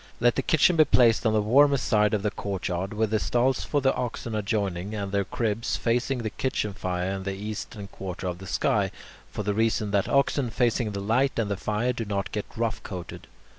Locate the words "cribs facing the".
5.23-6.31